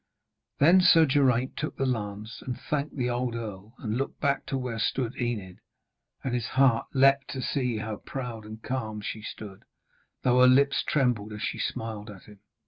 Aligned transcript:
Then 0.57 0.81
Sir 0.81 1.05
Geraint 1.05 1.55
took 1.55 1.77
the 1.77 1.85
lance 1.85 2.41
and 2.41 2.59
thanked 2.59 2.95
the 2.97 3.11
old 3.11 3.35
earl, 3.35 3.75
and 3.77 3.97
looked 3.99 4.19
back 4.19 4.47
to 4.47 4.57
where 4.57 4.79
stood 4.79 5.15
Enid. 5.17 5.59
And 6.23 6.33
his 6.33 6.47
heart 6.47 6.87
leaped 6.91 7.27
to 7.27 7.41
see 7.43 7.77
how 7.77 7.97
proud 7.97 8.43
and 8.43 8.63
calm 8.63 9.01
she 9.01 9.21
stood, 9.21 9.63
though 10.23 10.39
her 10.41 10.47
lips 10.47 10.81
trembled 10.83 11.31
as 11.33 11.43
she 11.43 11.59
smiled 11.59 12.09
at 12.09 12.23
him. 12.23 12.39